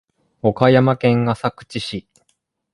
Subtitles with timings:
[0.41, 2.07] 岡山県浅口市